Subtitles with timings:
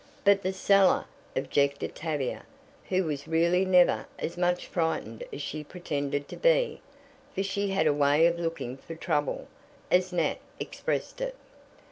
[0.25, 1.05] "But the cellar,"
[1.35, 2.41] objected Tavia,
[2.89, 6.81] who was really never as much frightened as she pretended to be,
[7.35, 9.45] for she had a way of "looking for trouble,"
[9.91, 11.35] as Nat expressed it.